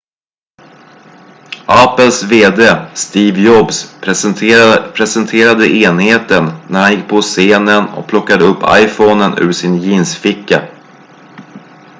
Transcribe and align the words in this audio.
apples 1.83 2.23
vd 2.23 2.85
steve 2.95 3.39
jobs 3.41 3.95
presenterade 4.95 5.67
enheten 5.83 6.51
när 6.69 6.81
han 6.81 6.91
gick 6.91 7.01
gå 7.09 7.09
på 7.09 7.21
scenen 7.21 7.85
och 7.89 8.07
plockade 8.07 8.43
upp 8.43 8.63
iphonen 8.69 9.33
ur 9.37 9.51
sin 9.51 9.75
jeansficka 9.77 10.67